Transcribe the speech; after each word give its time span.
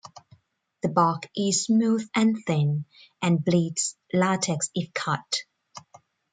The 0.81 0.89
bark 0.89 1.29
is 1.37 1.65
smooth 1.65 2.09
and 2.15 2.35
thin, 2.47 2.85
and 3.21 3.45
bleeds 3.45 3.95
latex 4.11 4.71
if 4.73 4.91
cut. 4.95 5.43